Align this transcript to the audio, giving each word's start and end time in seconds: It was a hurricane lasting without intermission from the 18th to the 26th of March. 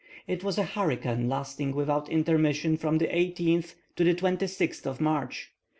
It 0.27 0.43
was 0.43 0.57
a 0.57 0.63
hurricane 0.63 1.29
lasting 1.29 1.75
without 1.75 2.09
intermission 2.09 2.75
from 2.77 2.97
the 2.97 3.05
18th 3.05 3.75
to 3.97 4.03
the 4.03 4.15
26th 4.15 4.87
of 4.87 4.99
March. 4.99 5.51